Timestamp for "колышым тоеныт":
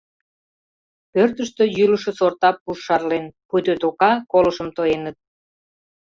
4.31-5.17